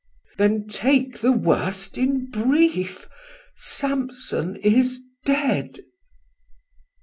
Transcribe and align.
Mess: 0.35 0.37
Then 0.39 0.67
take 0.67 1.19
the 1.19 1.31
worst 1.31 1.95
in 1.95 2.25
brief, 2.31 3.07
Samson 3.55 4.55
is 4.55 5.03
dead. 5.27 5.77